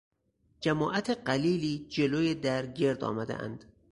[0.63, 3.63] جماعت قلیلی جلو در گردآمدهاند.